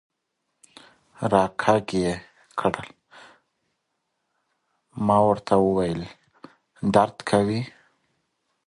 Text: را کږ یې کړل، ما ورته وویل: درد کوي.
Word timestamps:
را 1.31 1.43
کږ 1.61 1.87
یې 2.03 2.13
کړل، 2.59 2.89
ما 5.05 5.17
ورته 5.29 5.53
وویل: 5.59 6.01
درد 6.93 7.17
کوي. 7.29 7.61